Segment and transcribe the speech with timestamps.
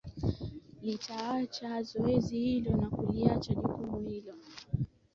[0.81, 4.33] litaachaa zoezi hilo na kuliacha jukumu hilo